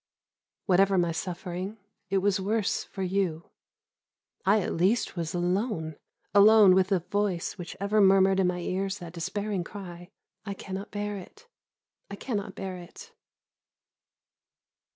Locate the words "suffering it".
1.11-2.17